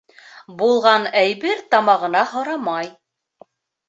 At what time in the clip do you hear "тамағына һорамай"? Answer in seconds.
1.75-2.89